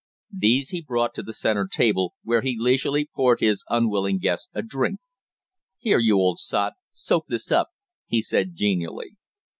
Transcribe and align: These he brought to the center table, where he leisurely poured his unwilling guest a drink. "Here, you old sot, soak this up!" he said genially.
These 0.35 0.69
he 0.69 0.81
brought 0.81 1.13
to 1.13 1.21
the 1.21 1.31
center 1.31 1.67
table, 1.67 2.15
where 2.23 2.41
he 2.41 2.55
leisurely 2.57 3.07
poured 3.13 3.39
his 3.39 3.63
unwilling 3.69 4.17
guest 4.17 4.49
a 4.55 4.63
drink. 4.63 4.99
"Here, 5.77 5.99
you 5.99 6.15
old 6.15 6.39
sot, 6.39 6.73
soak 6.91 7.27
this 7.27 7.51
up!" 7.51 7.67
he 8.07 8.19
said 8.23 8.55
genially. 8.55 9.17